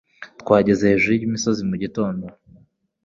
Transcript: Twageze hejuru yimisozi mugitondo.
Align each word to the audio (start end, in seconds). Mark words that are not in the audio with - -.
Twageze 0.41 0.83
hejuru 0.91 1.13
yimisozi 1.13 1.61
mugitondo. 1.69 2.25